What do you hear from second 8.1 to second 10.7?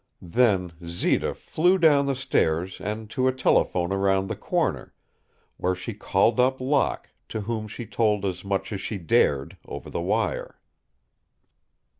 as much as she dared over the wire.